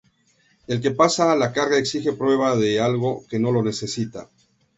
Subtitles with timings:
[0.75, 4.27] El que pasa la carga exige prueba de algo que no la necesita.